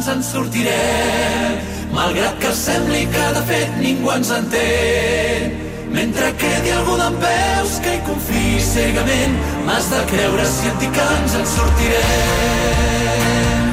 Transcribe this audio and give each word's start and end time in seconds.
ens 0.00 0.08
en 0.08 0.22
sortirem, 0.24 1.58
malgrat 1.92 2.38
que 2.40 2.52
sembli 2.56 3.02
que 3.12 3.24
de 3.36 3.42
fet 3.44 3.74
ningú 3.82 4.08
ens 4.14 4.30
entén. 4.32 5.58
Mentre 5.92 6.30
quedi 6.40 6.72
algú 6.72 6.96
d'en 6.96 7.18
peus 7.20 7.74
que 7.84 7.98
hi 7.98 8.00
confiï 8.06 8.62
cegament, 8.64 9.36
m'has 9.66 9.90
de 9.92 10.00
creure 10.14 10.46
si 10.48 10.72
et 10.72 10.80
dic 10.80 10.96
que 10.96 11.06
ens 11.18 11.36
en 11.42 11.46
sortirem. 11.56 13.68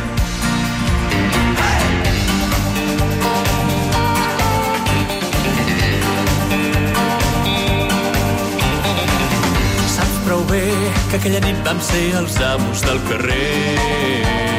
Prou 10.27 10.43
bé 10.51 10.65
que 11.07 11.21
aquella 11.21 11.39
nit 11.39 11.63
vam 11.63 11.79
ser 11.79 12.09
els 12.19 12.35
amos 12.51 12.83
del 12.83 12.99
carrer. 13.07 14.56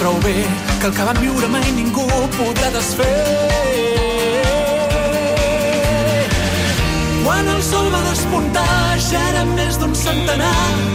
Prou 0.00 0.16
bé 0.24 0.46
que 0.80 0.86
el 0.88 0.94
que 0.96 1.04
vam 1.04 1.18
viure 1.20 1.48
mai 1.52 1.66
ningú 1.76 2.06
podrà 2.38 2.70
desfer. 2.72 3.08
Quan 7.20 7.50
el 7.52 7.60
sol 7.62 7.90
va 7.92 8.00
despuntar 8.06 8.96
ja 9.10 9.20
érem 9.34 9.52
més 9.58 9.76
d'un 9.80 9.92
centenar 9.94 10.54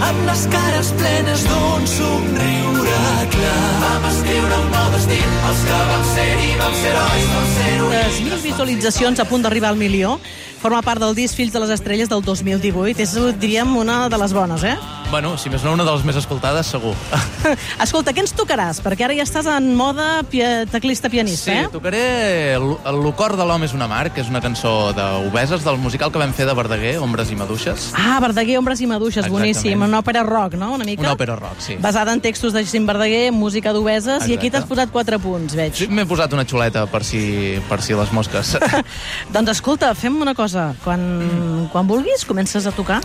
amb 0.09 0.23
les 0.29 0.47
cares 0.55 0.89
plenes 0.97 1.45
d'un 1.45 1.85
somriure 1.91 2.97
clar. 3.35 3.61
Vam 3.83 4.09
escriure 4.09 4.59
un 4.63 4.73
nou 4.73 4.89
destí, 4.95 5.21
els 5.51 5.61
que 5.69 5.83
vam 5.91 6.09
ser 6.15 6.27
i 6.47 6.49
vam 6.63 6.75
ser 6.81 6.95
herois, 6.95 7.29
vam 7.35 7.47
ser 7.53 7.69
heroïnes. 7.75 8.19
3.000 8.25 8.43
visualitzacions 8.49 9.21
a 9.21 9.29
punt 9.29 9.45
d'arribar 9.45 9.75
al 9.75 9.81
milió. 9.81 10.17
Forma 10.65 10.81
part 10.81 10.97
del 10.97 11.13
disc 11.13 11.37
Fills 11.37 11.53
de 11.53 11.59
les 11.61 11.69
Estrelles 11.75 12.09
del 12.09 12.23
2018. 12.25 12.97
És, 13.03 13.11
diríem, 13.37 13.75
una 13.77 14.07
de 14.09 14.17
les 14.17 14.33
bones, 14.33 14.63
eh? 14.65 14.73
Bueno, 15.11 15.35
si 15.37 15.51
més 15.53 15.61
no, 15.61 15.75
una 15.75 15.83
de 15.85 15.91
les 15.93 16.01
més 16.01 16.17
escoltades, 16.17 16.65
segur. 16.73 16.95
Escolta, 17.85 18.09
què 18.09 18.23
ens 18.23 18.33
tocaràs? 18.33 18.79
Perquè 18.81 19.05
ara 19.05 19.13
ja 19.13 19.21
estàs 19.27 19.45
en 19.45 19.67
moda 19.77 20.23
pia 20.31 20.63
teclista 20.65 21.11
pianista, 21.13 21.51
Sí, 21.51 21.57
eh? 21.61 21.67
tocaré 21.71 22.55
el, 22.55 22.65
L'Ocor 23.03 23.35
de 23.37 23.45
l'home 23.45 23.69
és 23.69 23.75
una 23.77 23.85
mar, 23.87 24.07
que 24.15 24.23
és 24.23 24.31
una 24.31 24.41
cançó 24.41 24.89
d'Obeses, 24.97 25.61
del 25.67 25.77
musical 25.83 26.09
que 26.11 26.17
vam 26.17 26.33
fer 26.33 26.47
de 26.49 26.55
Verdaguer, 26.57 26.95
Ombres 27.05 27.29
i 27.29 27.37
Maduixes. 27.37 27.91
Ah, 28.01 28.17
Verdaguer, 28.25 28.57
Ombres 28.57 28.81
i 28.81 28.89
Maduixes, 28.89 29.27
Exactament. 29.27 29.53
boníssim. 29.53 29.85
Una 29.85 30.01
òpera 30.01 30.25
rock, 30.25 30.57
no? 30.57 30.71
Una 30.79 30.89
mica? 30.89 31.05
Una 31.05 31.13
òpera 31.13 31.37
rock, 31.37 31.61
sí. 31.61 31.77
Basada 31.77 32.17
en 32.17 32.25
textos 32.25 32.57
de 32.57 32.65
Jacint 32.65 32.89
Verdaguer, 32.89 33.29
música 33.31 33.75
d'Obeses, 33.77 34.25
i 34.25 34.39
aquí 34.39 34.49
t'has 34.49 34.65
posat 34.65 34.89
quatre 34.89 35.21
punts, 35.21 35.53
veig. 35.53 35.77
Sí, 35.77 35.87
m'he 35.93 36.07
posat 36.09 36.33
una 36.33 36.47
xuleta 36.49 36.87
per 36.89 37.05
si, 37.05 37.61
per 37.69 37.83
si 37.85 37.93
les 37.93 38.11
mosques. 38.11 38.55
doncs 39.37 39.53
escolta, 39.59 39.93
fem 39.93 40.17
una 40.25 40.33
cosa. 40.33 40.54
Quan, 40.83 41.01
Mm. 41.19 41.67
quan 41.73 41.87
vulguis, 41.87 42.25
comences 42.25 42.65
a 42.67 42.71
tocar. 42.71 43.01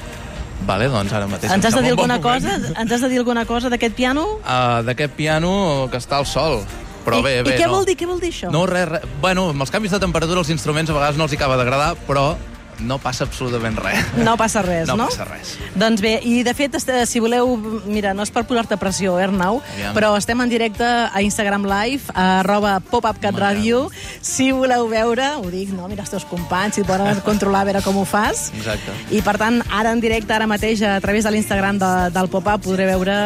vale, 0.66 0.88
doncs 0.92 1.12
ara 1.16 1.26
mateix... 1.26 1.50
Ens 1.52 1.64
has 1.64 1.74
de 1.74 1.82
dir 1.82 1.92
un 1.94 1.96
bon 2.02 2.10
alguna 2.10 2.38
cosa? 2.40 2.56
Ens 2.80 2.92
has 2.92 3.00
de 3.00 3.08
dir 3.08 3.18
alguna 3.18 3.44
cosa 3.48 3.70
d'aquest 3.72 3.94
piano? 3.96 4.26
Uh, 4.44 4.82
D'aquest 4.84 5.14
piano 5.16 5.88
que 5.90 5.96
està 5.98 6.18
al 6.20 6.26
sol. 6.26 6.60
Però 7.04 7.20
I, 7.20 7.22
bé, 7.24 7.30
bé, 7.42 7.54
I 7.54 7.58
què 7.62 7.64
no. 7.66 7.78
vol 7.78 7.86
dir, 7.88 7.94
què 7.96 8.06
vol 8.06 8.20
dir 8.20 8.28
això? 8.28 8.50
No, 8.52 8.66
res, 8.68 8.84
res. 8.90 9.06
Bueno, 9.22 9.48
amb 9.54 9.62
els 9.64 9.70
canvis 9.72 9.90
de 9.94 9.98
temperatura 10.02 10.42
els 10.44 10.50
instruments 10.52 10.90
a 10.90 10.92
vegades 10.92 11.16
no 11.16 11.24
els 11.24 11.32
hi 11.32 11.38
acaba 11.40 11.56
d'agradar, 11.56 11.94
però 12.06 12.34
no 12.82 12.98
passa 12.98 13.24
absolutament 13.24 13.78
res. 13.78 13.98
No 14.24 14.36
passa 14.40 14.62
res, 14.62 14.88
no? 14.88 14.96
No 14.96 15.06
passa 15.08 15.24
res. 15.28 15.56
Doncs 15.74 16.00
bé, 16.02 16.18
i 16.24 16.42
de 16.46 16.54
fet, 16.54 16.76
si 17.06 17.20
voleu... 17.20 17.56
Mira, 17.86 18.12
no 18.14 18.22
és 18.22 18.30
per 18.32 18.44
posar-te 18.48 18.76
pressió, 18.80 19.18
eh, 19.20 19.24
Arnau, 19.28 19.60
Aviam. 19.74 19.94
però 19.96 20.12
estem 20.18 20.40
en 20.40 20.48
directe 20.50 20.84
a 20.86 21.22
Instagram 21.22 21.64
Live, 21.68 22.12
a 22.14 22.40
arroba 22.40 22.78
popupcatradio. 22.80 23.90
Si 24.22 24.50
voleu 24.52 24.88
veure, 24.88 25.26
ho 25.38 25.50
dic, 25.50 25.70
no? 25.74 25.88
Mira 25.88 26.02
els 26.04 26.10
teus 26.12 26.24
companys, 26.28 26.74
si 26.78 26.80
et 26.84 26.88
poden 26.88 27.20
controlar, 27.28 27.62
a 27.62 27.68
veure 27.70 27.82
com 27.84 27.98
ho 28.00 28.04
fas. 28.08 28.48
Exacte. 28.56 28.94
I, 29.14 29.20
per 29.26 29.36
tant, 29.40 29.60
ara 29.70 29.92
en 29.92 30.00
directe, 30.02 30.32
ara 30.34 30.46
mateix, 30.50 30.82
a 30.86 30.98
través 31.00 31.24
de 31.26 31.32
l'Instagram 31.34 31.78
de, 31.80 31.90
del 32.14 32.28
Pop-Up, 32.32 32.62
podré 32.64 32.86
veure 32.90 33.16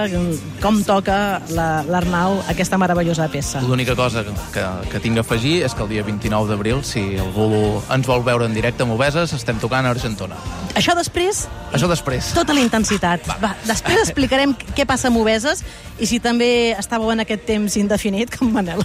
com 0.62 0.80
toca 0.84 1.41
la- 1.55 1.82
l'Arnau 1.88 2.41
aquesta 2.50 2.78
meravellosa 2.80 3.28
peça. 3.32 3.60
L'única 3.64 3.94
cosa 3.97 4.25
que, 4.25 4.32
que, 4.55 4.64
que 4.92 5.00
tinc 5.05 5.19
a 5.19 5.25
afegir 5.25 5.62
és 5.64 5.75
que 5.75 5.82
el 5.84 5.88
dia 5.91 6.02
29 6.06 6.48
d'abril, 6.50 6.82
si 6.84 7.02
algú 7.20 7.80
ens 7.92 8.06
vol 8.09 8.22
veure 8.26 8.47
en 8.48 8.54
directe 8.56 8.82
amb 8.84 8.94
Obeses, 8.97 9.32
estem 9.44 9.60
tocant 9.60 9.87
a 9.87 9.93
Argentona. 9.93 10.38
Això 10.75 10.97
després, 10.97 11.44
Això 11.77 11.88
després. 11.91 12.32
tota 12.34 12.56
la 12.56 12.65
intensitat. 12.65 13.28
Va, 13.43 13.53
després 13.69 14.00
explicarem 14.06 14.56
què 14.75 14.87
passa 14.88 15.10
amb 15.12 15.21
Obeses 15.21 15.62
i 16.00 16.09
si 16.09 16.19
també 16.25 16.72
estàveu 16.78 17.12
en 17.12 17.22
aquest 17.27 17.44
temps 17.47 17.77
indefinit, 17.77 18.33
com 18.38 18.50
Manel. 18.54 18.83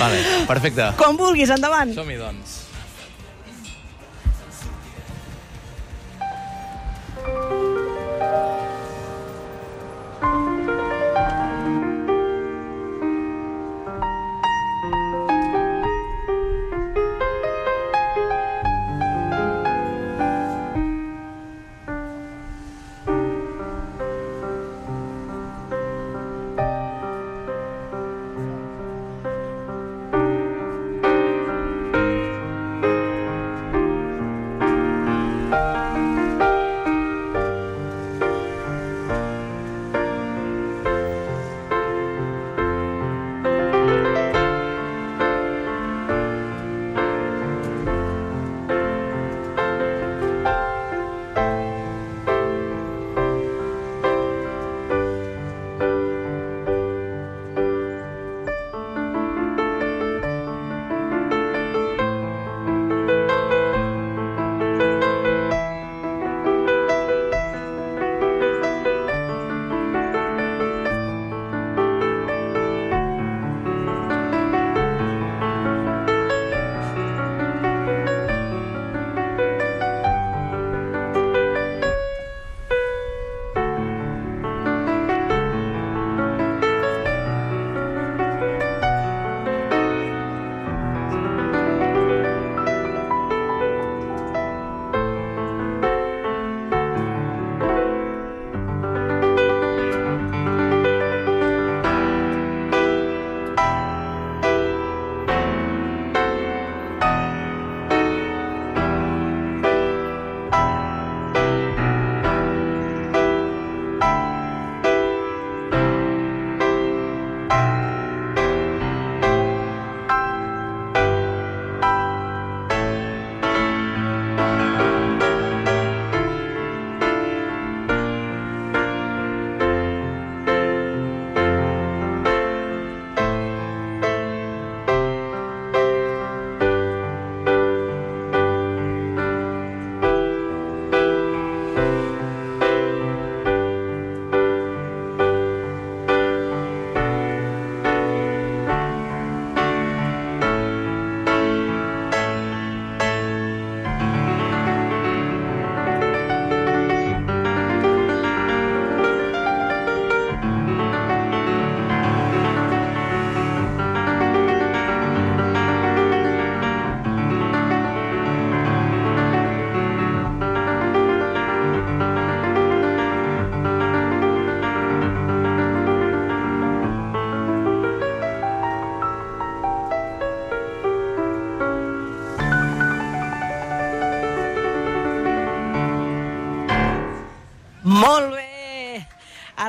Vale, 0.00 0.24
perfecte. 0.48 0.90
Com 0.96 1.20
vulguis, 1.20 1.52
endavant. 1.52 1.92
Som-hi, 1.94 2.16
doncs. 2.16 2.58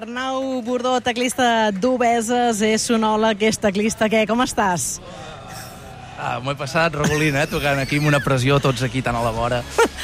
Arnau 0.01 0.63
Bordó, 0.65 0.95
teclista 0.97 1.69
d'Obeses, 1.77 2.63
és 2.65 2.87
sonòleg, 2.89 3.43
és 3.51 3.59
teclista. 3.61 4.07
Què, 4.09 4.23
com 4.25 4.39
estàs? 4.41 4.95
Ah, 6.21 6.37
M'ho 6.37 6.53
he 6.53 6.57
passat 6.57 6.93
rebolint, 6.93 7.33
eh? 7.33 7.47
Tocant 7.49 7.79
aquí 7.81 7.97
amb 7.97 8.11
una 8.11 8.19
pressió, 8.21 8.59
tots 8.61 8.83
aquí 8.85 9.01
tan 9.01 9.15
a 9.17 9.23
la 9.25 9.31
vora. 9.33 9.63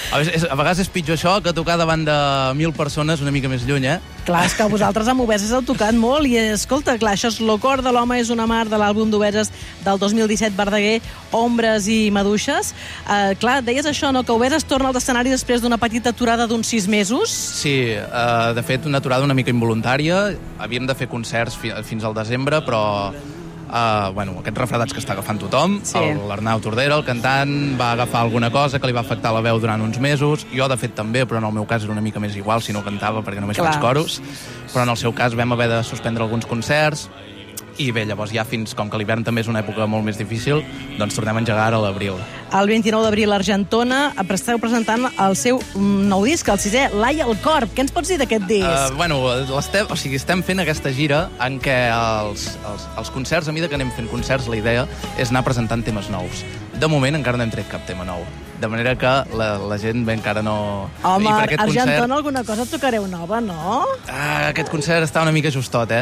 A 0.10 0.18
vegades, 0.18 0.32
és, 0.34 0.46
a 0.50 0.56
vegades 0.58 0.80
és 0.82 0.90
pitjor 0.90 1.14
això 1.14 1.36
que 1.46 1.54
tocar 1.54 1.76
davant 1.78 2.02
de 2.08 2.16
mil 2.58 2.74
persones 2.74 3.22
una 3.22 3.34
mica 3.34 3.52
més 3.52 3.68
lluny, 3.68 3.86
eh? 3.86 3.98
Clar, 4.26 4.42
és 4.50 4.56
que 4.58 4.66
vosaltres 4.72 5.08
amb 5.12 5.22
Obeses 5.22 5.54
heu 5.54 5.62
tocat 5.68 5.94
molt 5.94 6.26
i, 6.26 6.34
escolta, 6.56 6.98
clar, 6.98 7.14
això 7.14 7.30
és 7.30 7.38
Lo 7.46 7.60
cor 7.62 7.84
de 7.86 7.94
l'home 7.94 8.18
és 8.18 8.34
una 8.34 8.48
mar 8.50 8.64
de 8.66 8.82
l'àlbum 8.82 9.14
d'Obeses 9.14 9.54
del 9.86 10.02
2017 10.02 10.58
Verdaguer, 10.58 10.98
Ombres 11.38 11.86
i 11.86 12.00
Maduixes. 12.10 12.74
Uh, 13.06 13.38
clar, 13.38 13.60
deies 13.62 13.86
això, 13.86 14.10
no?, 14.10 14.26
que 14.26 14.34
Obeses 14.34 14.66
torna 14.66 14.90
als 14.90 15.04
escenaris 15.04 15.38
després 15.38 15.62
d'una 15.62 15.78
petita 15.78 16.16
aturada 16.18 16.50
d'uns 16.50 16.74
sis 16.74 16.90
mesos. 16.90 17.30
Sí, 17.62 17.78
eh, 17.94 18.54
de 18.58 18.66
fet, 18.66 18.90
una 18.90 19.04
aturada 19.04 19.28
una 19.28 19.38
mica 19.38 19.54
involuntària. 19.54 20.32
Havíem 20.58 20.90
de 20.90 20.98
fer 20.98 21.12
concerts 21.14 21.58
fi 21.62 21.76
fins 21.86 22.04
al 22.08 22.18
desembre, 22.18 22.64
però 22.66 22.82
Uh, 23.68 24.14
bueno, 24.16 24.38
aquests 24.40 24.62
refredats 24.62 24.96
que 24.96 25.02
està 25.04 25.12
agafant 25.14 25.42
tothom. 25.42 25.80
Sí. 25.88 26.00
L'Arnau 26.30 26.62
Tordera, 26.64 26.96
el 26.96 27.06
cantant, 27.08 27.52
va 27.80 27.92
agafar 27.98 28.24
alguna 28.24 28.52
cosa 28.54 28.80
que 28.80 28.88
li 28.88 28.96
va 28.96 29.04
afectar 29.04 29.34
la 29.36 29.44
veu 29.44 29.60
durant 29.60 29.84
uns 29.84 30.00
mesos. 30.00 30.48
Jo, 30.54 30.70
de 30.72 30.80
fet, 30.80 30.96
també, 30.96 31.26
però 31.28 31.42
en 31.42 31.50
el 31.50 31.56
meu 31.60 31.68
cas 31.68 31.84
era 31.84 31.92
una 31.92 32.04
mica 32.04 32.24
més 32.24 32.38
igual 32.40 32.64
si 32.64 32.76
no 32.76 32.86
cantava, 32.86 33.24
perquè 33.28 33.44
només 33.44 33.60
Clar. 33.60 33.74
faig 33.74 33.84
coros. 33.84 34.22
Però 34.72 34.88
en 34.88 34.94
el 34.96 35.00
seu 35.00 35.16
cas 35.16 35.36
vam 35.36 35.58
haver 35.58 35.70
de 35.74 35.82
suspendre 35.84 36.24
alguns 36.24 36.48
concerts 36.48 37.10
i 37.78 37.92
bé, 37.94 38.06
llavors 38.10 38.34
ja 38.34 38.46
fins, 38.48 38.74
com 38.78 38.90
que 38.90 39.00
l'hivern 39.00 39.24
també 39.26 39.44
és 39.44 39.50
una 39.52 39.62
època 39.64 39.88
molt 39.90 40.06
més 40.06 40.18
difícil, 40.20 40.64
doncs 40.98 41.18
tornem 41.18 41.38
a 41.38 41.44
engegar 41.44 41.68
ara 41.70 41.80
a 41.80 41.84
l'abril. 41.84 42.18
El 42.58 42.72
29 42.72 43.06
d'abril 43.06 43.34
a 43.34 43.38
Argentona 43.38 44.00
eh, 44.14 44.26
esteu 44.38 44.60
presentant 44.62 45.08
el 45.12 45.38
seu 45.40 45.60
mm, 45.60 46.08
nou 46.12 46.26
disc, 46.26 46.48
el 46.50 46.62
sisè, 46.64 46.88
Laia 46.96 47.28
el 47.28 47.38
Corp. 47.44 47.74
Què 47.76 47.86
ens 47.86 47.94
pots 47.94 48.12
dir 48.12 48.20
d'aquest 48.22 48.48
disc? 48.50 48.66
Uh, 48.66 48.98
bueno, 48.98 49.20
l'estem, 49.52 49.90
o 49.92 50.00
sigui, 50.00 50.20
estem 50.22 50.44
fent 50.46 50.64
aquesta 50.64 50.94
gira 50.96 51.28
en 51.44 51.62
què 51.64 51.78
els, 51.94 52.50
els, 52.72 52.90
els 53.04 53.14
concerts, 53.14 53.50
a 53.50 53.56
mesura 53.56 53.72
que 53.72 53.80
anem 53.80 53.94
fent 53.98 54.10
concerts, 54.12 54.50
la 54.52 54.60
idea 54.60 54.88
és 55.18 55.34
anar 55.34 55.46
presentant 55.48 55.86
temes 55.86 56.12
nous. 56.14 56.46
De 56.78 56.92
moment 56.92 57.18
encara 57.18 57.40
no 57.40 57.48
hem 57.48 57.54
tret 57.54 57.70
cap 57.72 57.86
tema 57.90 58.08
nou. 58.08 58.26
De 58.60 58.68
manera 58.68 58.96
que 58.98 59.10
la, 59.38 59.50
la 59.70 59.78
gent 59.78 60.02
bé 60.08 60.16
encara 60.18 60.42
no... 60.42 60.90
Home, 61.06 61.30
Argentona 61.30 61.68
concert... 61.68 62.12
alguna 62.16 62.44
cosa 62.44 62.66
tocareu 62.66 63.06
nova, 63.08 63.38
no? 63.42 63.84
Ah, 64.10 64.48
aquest 64.50 64.72
concert 64.74 65.06
està 65.06 65.22
una 65.22 65.34
mica 65.36 65.52
justot, 65.54 65.92
eh? 65.94 66.02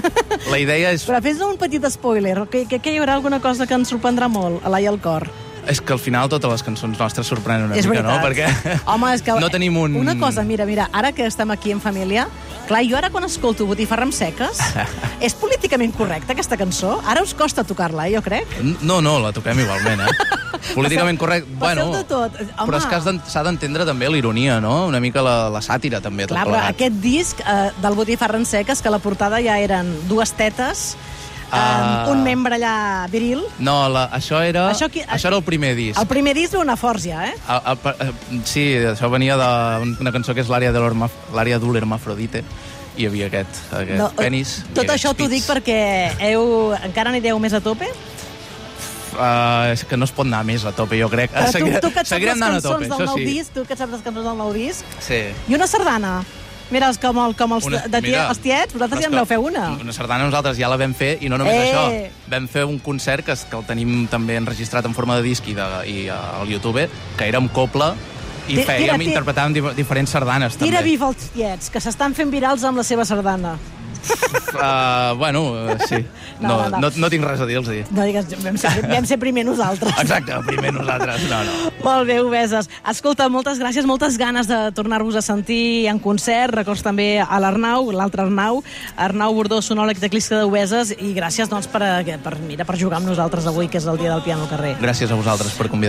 La 0.52 0.58
idea 0.60 0.92
és, 0.92 1.06
Però 1.08 1.22
fes 1.24 1.40
un 1.40 1.56
petit 1.56 1.84
spoiler, 1.94 2.36
que, 2.52 2.66
que, 2.68 2.78
que 2.84 2.92
hi 2.92 3.00
haurà 3.00 3.16
alguna 3.16 3.40
cosa 3.40 3.64
que 3.66 3.76
ens 3.78 3.88
sorprendrà 3.88 4.28
molt, 4.28 4.60
a 4.64 4.72
Laia 4.74 4.92
el 4.92 5.00
Cor. 5.00 5.30
és 5.64 5.80
que 5.80 5.94
al 5.94 5.98
final 5.98 6.28
totes 6.28 6.50
les 6.50 6.62
cançons 6.62 6.98
nostres 7.00 7.24
sorprenen 7.26 7.70
una 7.70 7.78
és 7.80 7.86
mica, 7.88 8.02
veritat. 8.02 8.20
no? 8.20 8.26
Perquè 8.28 8.82
Home, 8.92 9.14
és 9.16 9.22
que... 9.24 9.32
no 9.40 9.48
tenim 9.48 9.78
un... 9.80 9.96
Una 9.96 10.12
cosa, 10.20 10.44
mira, 10.44 10.66
mira, 10.68 10.90
ara 10.92 11.14
que 11.16 11.24
estem 11.24 11.50
aquí 11.54 11.72
en 11.72 11.80
família, 11.80 12.26
clar, 12.68 12.82
jo 12.84 12.98
ara 13.00 13.08
quan 13.08 13.24
escolto 13.24 13.64
Botifarra 13.64 14.04
amb 14.04 14.12
seques, 14.12 14.60
és 15.24 15.32
políticament 15.40 15.96
correcta 15.96 16.36
aquesta 16.36 16.60
cançó? 16.60 16.98
Ara 17.08 17.24
us 17.24 17.32
costa 17.32 17.64
tocar-la, 17.64 18.10
eh, 18.10 18.18
jo 18.18 18.20
crec. 18.20 18.58
No, 18.82 19.00
no, 19.00 19.16
la 19.24 19.32
toquem 19.32 19.64
igualment, 19.64 20.04
eh? 20.04 20.42
Políticament 20.74 21.18
correcte. 21.18 21.50
Passeu 21.58 21.84
Bueno, 21.84 21.96
de 21.98 22.04
tot. 22.04 22.32
Home, 22.40 22.66
però 22.70 22.78
és 22.78 22.86
que 22.86 23.00
s'ha 23.30 23.42
d'entendre 23.44 23.84
també 23.84 24.08
l'ironia, 24.08 24.60
no? 24.60 24.86
Una 24.86 25.00
mica 25.00 25.20
la, 25.22 25.50
la 25.50 25.60
sàtira, 25.60 26.00
també, 26.00 26.24
tot 26.26 26.36
Clar, 26.36 26.46
però 26.46 26.56
plegat. 26.56 26.74
aquest 26.74 26.94
disc 27.04 27.40
eh, 27.44 27.70
del 27.82 27.94
Botifarra 27.94 28.38
en 28.38 28.46
seques, 28.46 28.80
que 28.82 28.90
la 28.90 28.98
portada 28.98 29.42
ja 29.44 29.58
eren 29.60 29.92
dues 30.08 30.32
tetes, 30.32 30.94
eh, 30.94 31.00
Ah. 31.56 32.06
un 32.10 32.24
membre 32.24 32.56
allà 32.56 33.06
viril, 33.12 33.42
No, 33.58 33.88
la, 33.88 34.08
això, 34.10 34.40
era, 34.42 34.70
Això 34.72 34.88
qui- 34.90 35.04
això 35.06 35.28
era 35.28 35.36
el 35.36 35.44
primer 35.44 35.74
disc. 35.76 36.00
el 36.00 36.06
primer 36.06 36.34
disc 36.34 36.52
d'una 36.54 36.74
forç 36.76 37.04
ja, 37.04 37.28
eh? 37.28 37.34
A, 37.46 37.56
a, 37.56 37.72
a, 37.72 38.08
sí, 38.44 38.72
això 38.74 39.08
venia 39.10 39.36
d'una 39.36 40.10
cançó 40.10 40.34
que 40.34 40.40
és 40.40 40.48
l'àrea 40.48 40.72
de 40.72 40.80
l'hermafrodite. 40.80 42.42
I 42.96 43.02
hi 43.02 43.06
havia 43.06 43.26
aquest, 43.26 43.56
aquest 43.72 43.98
no, 43.98 44.08
penis. 44.14 44.58
i 44.70 44.74
tot 44.74 44.86
això 44.86 45.10
t'ho 45.18 45.26
dic 45.28 45.42
perquè 45.48 46.12
heu, 46.30 46.72
encara 46.86 47.10
anireu 47.10 47.38
més 47.42 47.52
a 47.52 47.60
tope? 47.60 47.88
Uh, 49.14 49.72
és 49.72 49.84
que 49.84 49.96
no 49.96 50.04
es 50.04 50.12
pot 50.12 50.26
anar 50.26 50.42
més 50.44 50.64
a 50.64 50.72
tope, 50.72 50.98
jo 50.98 51.08
crec. 51.08 51.30
Però 51.32 51.46
tu, 51.46 51.52
Segui- 51.58 51.80
tu 51.80 51.90
que 51.92 52.00
et 52.00 52.06
saps 52.06 52.22
les 52.22 52.38
cançons 52.40 52.62
tope, 52.62 52.88
del 52.88 53.06
nou 53.06 53.18
sí. 53.18 53.24
disc, 53.24 53.52
tu 53.54 53.64
que 53.64 53.72
et 53.74 53.78
saps 53.78 53.92
les 53.92 54.02
cançons 54.02 54.24
del 54.26 54.36
nou 54.36 54.52
disc, 54.52 54.84
Sí. 55.00 55.20
i 55.48 55.54
una 55.54 55.66
sardana. 55.66 56.22
Mira, 56.70 56.88
els, 56.88 56.96
com, 56.98 57.18
el, 57.20 57.36
com 57.36 57.52
els, 57.52 57.66
Una- 57.68 57.82
de 57.86 58.00
tie, 58.00 58.10
mira, 58.10 58.28
els 58.30 58.38
tiets, 58.40 58.72
vosaltres 58.72 59.00
ja 59.02 59.06
és 59.06 59.12
en 59.12 59.18
vau 59.18 59.26
fer 59.26 59.38
una. 59.38 59.68
Una 59.80 59.92
sardana 59.92 60.24
nosaltres 60.24 60.56
ja 60.56 60.68
la 60.68 60.78
vam 60.80 60.94
fer, 60.94 61.18
i 61.20 61.28
no 61.28 61.36
només 61.38 61.54
Eh! 61.54 61.70
això. 61.70 62.30
Vam 62.32 62.48
fer 62.48 62.64
un 62.64 62.78
concert 62.80 63.24
que, 63.24 63.34
que 63.36 63.56
el 63.56 63.64
tenim 63.68 64.08
també 64.08 64.36
enregistrat 64.36 64.84
en 64.86 64.94
forma 64.94 65.14
de 65.16 65.22
disc 65.22 65.46
i, 65.46 65.54
de, 65.54 65.66
i 65.86 66.08
uh, 66.08 66.40
al 66.40 66.48
YouTube, 66.48 66.88
que 67.18 67.28
era 67.28 67.38
amb 67.38 67.52
coble, 67.52 67.92
i 68.48 68.56
Tira- 68.56 68.66
fèiem, 68.72 68.98
tira- 68.98 69.04
interpretàvem 69.12 69.52
dif 69.52 69.64
diferents 69.76 70.10
sardanes, 70.10 70.56
Tira 70.56 70.78
també. 70.78 70.90
viva 70.90 71.08
els 71.08 71.30
tiets, 71.36 71.70
que 71.70 71.80
s'estan 71.80 72.14
fent 72.14 72.30
virals 72.32 72.64
amb 72.64 72.78
la 72.78 72.82
seva 72.82 73.04
sardana. 73.04 73.58
Uh, 74.54 75.14
bueno, 75.22 75.42
uh, 75.52 75.78
sí. 75.88 76.04
No, 76.40 76.48
No, 76.48 76.48
no, 76.48 76.62
no, 76.64 76.70
no. 76.70 76.80
no, 76.90 76.90
no 76.96 77.10
tinc 77.10 77.24
res 77.24 77.40
a 77.40 77.46
dir-los. 77.46 77.68
No 77.94 78.04
digues, 78.06 78.26
vam 78.42 78.56
ser, 78.60 78.72
vam 78.88 79.06
ser 79.08 79.18
primer 79.22 79.44
nosaltres. 79.46 79.94
Exacte, 80.02 80.36
primer 80.46 80.72
nosaltres. 80.74 81.24
No, 81.30 81.40
no. 81.46 81.72
Molt 81.84 82.08
bé, 82.08 82.18
Obeses. 82.24 82.68
Escolta, 82.90 83.28
moltes 83.32 83.60
gràcies, 83.62 83.86
moltes 83.88 84.18
ganes 84.20 84.48
de 84.50 84.58
tornar-vos 84.76 85.16
a 85.16 85.22
sentir 85.24 85.86
en 85.90 86.00
concert. 86.02 86.54
Records 86.54 86.82
també 86.84 87.08
a 87.22 87.40
l'Arnau, 87.42 87.90
l'altre 87.94 88.26
Arnau, 88.26 88.62
Arnau 88.96 89.34
Bordó, 89.36 89.60
sonòleg 89.64 90.00
teclista 90.02 90.42
d'Obeses, 90.42 90.94
i 90.98 91.14
gràcies 91.16 91.50
doncs, 91.50 91.68
per, 91.70 91.82
per, 92.24 92.36
mira, 92.44 92.66
per 92.68 92.78
jugar 92.80 93.00
amb 93.00 93.10
nosaltres 93.12 93.46
avui, 93.50 93.68
que 93.70 93.78
és 93.80 93.86
el 93.90 94.00
dia 94.00 94.12
del 94.12 94.24
piano 94.26 94.46
al 94.46 94.52
carrer. 94.52 94.74
Gràcies 94.82 95.10
a 95.10 95.18
vosaltres 95.18 95.54
per 95.58 95.68
convidar-me. 95.68 95.84